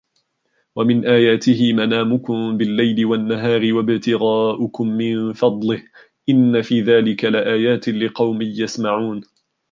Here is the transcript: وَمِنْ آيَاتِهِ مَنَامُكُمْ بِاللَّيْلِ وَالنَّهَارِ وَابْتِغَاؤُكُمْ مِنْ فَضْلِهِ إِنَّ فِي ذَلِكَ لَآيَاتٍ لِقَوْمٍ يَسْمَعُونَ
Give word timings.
وَمِنْ 0.75 1.05
آيَاتِهِ 1.07 1.73
مَنَامُكُمْ 1.73 2.57
بِاللَّيْلِ 2.57 3.05
وَالنَّهَارِ 3.05 3.73
وَابْتِغَاؤُكُمْ 3.73 4.87
مِنْ 4.87 5.33
فَضْلِهِ 5.33 5.83
إِنَّ 6.29 6.61
فِي 6.61 6.81
ذَلِكَ 6.81 7.25
لَآيَاتٍ 7.25 7.89
لِقَوْمٍ 7.89 8.41
يَسْمَعُونَ 8.41 9.21